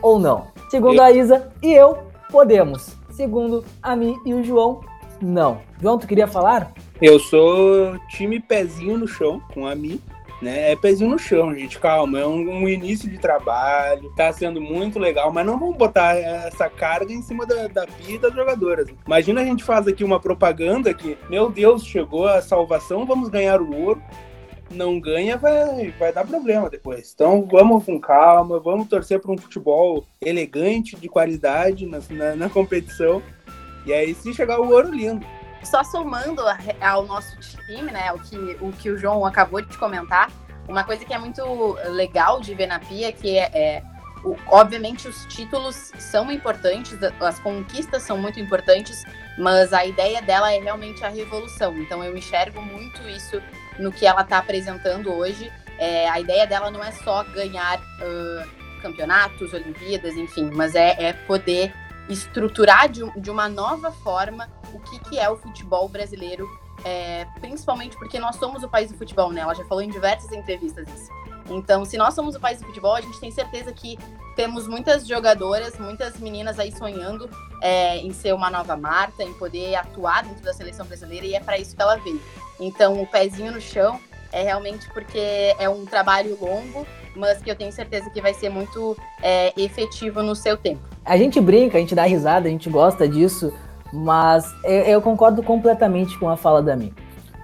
[0.00, 0.46] Ou não?
[0.70, 1.98] Segundo a Isa e eu,
[2.30, 2.96] podemos.
[3.10, 4.80] Segundo a mim e o João,
[5.20, 5.58] não.
[5.80, 6.72] João, tu queria falar?
[7.00, 10.00] Eu sou time pezinho no chão com a mim.
[10.42, 10.72] Né?
[10.72, 11.78] É pezinho no chão, gente.
[11.78, 16.16] Calma, é um, um, início de trabalho, tá sendo muito legal, mas não vamos botar
[16.16, 18.88] essa carga em cima da, da pia das jogadoras.
[19.06, 23.60] Imagina a gente faz aqui uma propaganda que, meu Deus, chegou a salvação, vamos ganhar
[23.60, 24.02] o ouro.
[24.70, 27.12] Não ganha, vai, vai dar problema depois.
[27.14, 32.48] Então vamos com calma, vamos torcer para um futebol elegante, de qualidade na, na, na
[32.50, 33.22] competição.
[33.86, 35.24] E aí, se chegar o ouro, lindo
[35.62, 36.42] só somando
[36.80, 40.30] ao nosso time, né, o que, o que o João acabou de comentar,
[40.68, 43.82] uma coisa que é muito legal de ver na Pia, que é, é
[44.24, 49.04] o, obviamente os títulos são importantes, as conquistas são muito importantes,
[49.38, 51.76] mas a ideia dela é realmente a revolução.
[51.78, 53.40] Então eu enxergo muito isso
[53.78, 55.50] no que ela está apresentando hoje.
[55.78, 61.12] É, a ideia dela não é só ganhar uh, campeonatos, Olimpíadas, enfim, mas é, é
[61.12, 61.72] poder
[62.08, 66.48] estruturar de, de uma nova forma o que, que é o futebol brasileiro,
[66.84, 69.40] é, principalmente porque nós somos o país do futebol, né?
[69.40, 71.10] Ela já falou em diversas entrevistas isso.
[71.50, 73.98] Então, se nós somos o país do futebol, a gente tem certeza que
[74.36, 77.28] temos muitas jogadoras, muitas meninas aí sonhando
[77.62, 81.40] é, em ser uma nova Marta, em poder atuar dentro da seleção brasileira, e é
[81.40, 82.20] para isso que ela veio.
[82.60, 83.98] Então, o pezinho no chão
[84.30, 88.50] é realmente porque é um trabalho longo, mas que eu tenho certeza que vai ser
[88.50, 90.82] muito é, efetivo no seu tempo.
[91.08, 93.50] A gente brinca, a gente dá risada, a gente gosta disso,
[93.90, 96.92] mas eu concordo completamente com a fala da mim.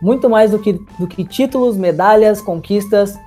[0.02, 3.18] Muito mais do que, do que títulos, medalhas, conquistas,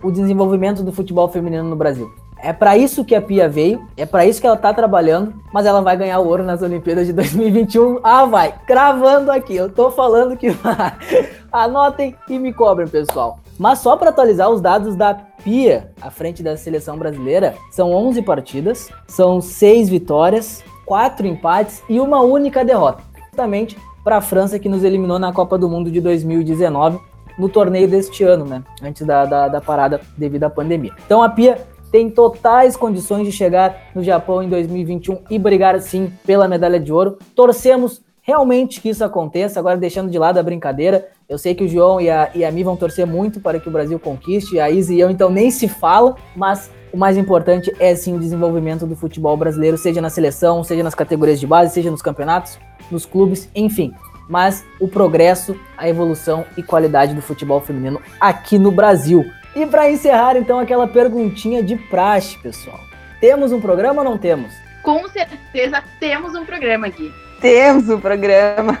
[0.00, 2.08] o desenvolvimento do futebol feminino no Brasil.
[2.38, 5.66] É para isso que a Pia veio, é para isso que ela tá trabalhando, mas
[5.66, 7.98] ela vai ganhar ouro nas Olimpíadas de 2021.
[8.04, 8.54] Ah, vai!
[8.66, 10.92] Cravando aqui, eu tô falando que vai.
[11.50, 13.40] Anotem e me cobrem, pessoal.
[13.58, 18.22] Mas só para atualizar os dados da Pia à frente da seleção brasileira, são 11
[18.22, 24.68] partidas, são 6 vitórias, quatro empates e uma única derrota, justamente para a França que
[24.68, 26.98] nos eliminou na Copa do Mundo de 2019
[27.38, 28.62] no torneio deste ano, né?
[28.82, 30.92] Antes da, da, da parada devido à pandemia.
[31.04, 31.58] Então a Pia
[31.90, 36.92] tem totais condições de chegar no Japão em 2021 e brigar sim pela medalha de
[36.92, 37.18] ouro.
[37.34, 41.08] Torcemos realmente que isso aconteça, agora deixando de lado a brincadeira.
[41.28, 43.68] Eu sei que o João e a, e a Mi vão torcer muito para que
[43.68, 47.70] o Brasil conquiste, a Izzy e eu então nem se fala, mas o mais importante
[47.78, 51.74] é sim o desenvolvimento do futebol brasileiro, seja na seleção, seja nas categorias de base,
[51.74, 52.58] seja nos campeonatos,
[52.90, 53.92] nos clubes, enfim.
[54.26, 59.24] mas o progresso, a evolução e qualidade do futebol feminino aqui no Brasil.
[59.54, 62.80] E para encerrar, então, aquela perguntinha de praxe, pessoal.
[63.20, 64.52] Temos um programa ou não temos?
[64.82, 67.12] Com certeza temos um programa aqui.
[67.44, 68.80] Temos um programa.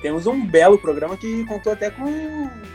[0.00, 2.06] Temos um belo programa que contou até com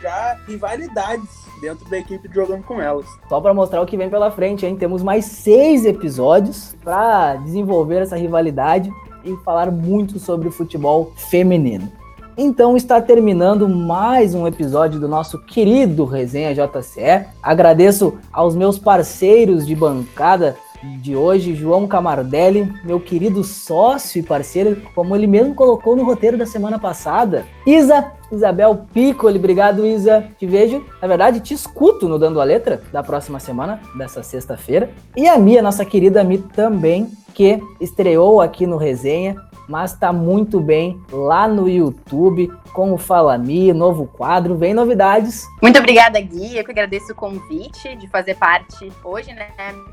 [0.00, 1.28] já rivalidades
[1.60, 3.06] dentro da equipe jogando com elas.
[3.28, 4.76] Só para mostrar o que vem pela frente, hein?
[4.76, 8.88] Temos mais seis episódios para desenvolver essa rivalidade
[9.24, 11.90] e falar muito sobre o futebol feminino.
[12.38, 17.26] Então está terminando mais um episódio do nosso querido Resenha JCE.
[17.42, 20.56] Agradeço aos meus parceiros de bancada
[21.00, 26.36] de hoje, João Camardelli, meu querido sócio e parceiro, como ele mesmo colocou no roteiro
[26.36, 27.44] da semana passada.
[27.66, 30.28] Isa, Isabel Piccoli, obrigado Isa.
[30.38, 34.90] Te vejo, na verdade, te escuto no Dando a Letra da próxima semana, dessa sexta-feira.
[35.16, 39.36] E a Mia, nossa querida Mi também, que estreou aqui no Resenha
[39.68, 45.46] mas está muito bem lá no YouTube com o Fala Mi, novo quadro, vem novidades.
[45.62, 46.56] Muito obrigada, Gui.
[46.56, 49.48] Eu que agradeço o convite de fazer parte hoje, né?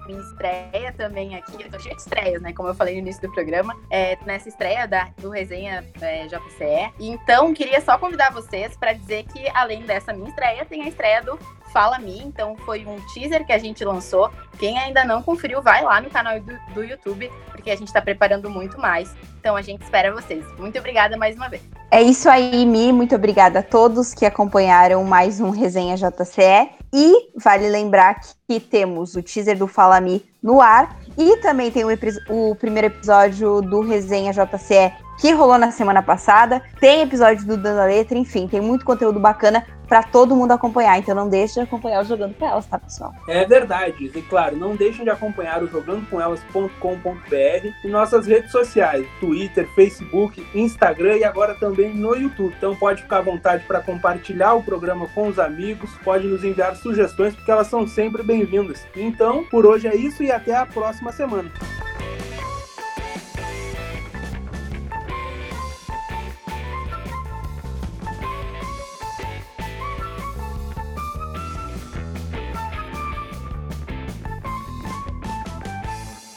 [0.05, 1.63] Minha estreia também aqui.
[1.63, 2.51] Eu tô cheia de estreias, né?
[2.53, 6.93] Como eu falei no início do programa, é, nessa estreia da, do Resenha é, JCE.
[6.99, 11.21] Então, queria só convidar vocês para dizer que, além dessa minha estreia, tem a estreia
[11.21, 11.39] do
[11.73, 12.19] Fala Me.
[12.19, 14.29] Então, foi um teaser que a gente lançou.
[14.59, 17.99] Quem ainda não conferiu, vai lá no canal do, do YouTube, porque a gente está
[17.99, 19.13] preparando muito mais.
[19.39, 20.45] Então, a gente espera vocês.
[20.59, 21.63] Muito obrigada mais uma vez.
[21.89, 22.93] É isso aí, Mi.
[22.93, 26.69] Muito obrigada a todos que acompanharam mais um Resenha JCE.
[26.93, 30.95] E vale lembrar que temos o teaser do Fala Mi no ar.
[31.17, 31.89] E também tem o,
[32.29, 36.61] o primeiro episódio do Resenha JCE que rolou na semana passada.
[36.79, 40.97] Tem episódio do Dando a Letra, enfim, tem muito conteúdo bacana para todo mundo acompanhar.
[40.97, 43.13] Então não deixe de acompanhar o Jogando com Elas, tá, pessoal?
[43.27, 44.11] É verdade.
[44.15, 51.17] E claro, não deixem de acompanhar o jogandocomelas.com.br e nossas redes sociais: Twitter, Facebook, Instagram
[51.17, 52.55] e agora também no YouTube.
[52.57, 56.75] Então pode ficar à vontade para compartilhar o programa com os amigos, pode nos enviar
[56.75, 58.87] sugestões, porque elas são sempre bem-vindas.
[58.95, 61.51] Então, por hoje é isso e até a próxima semana.